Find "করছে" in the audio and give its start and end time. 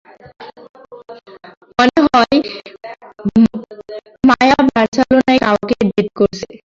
6.19-6.49